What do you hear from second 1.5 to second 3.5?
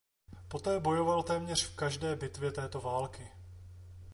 v každé bitvě této války.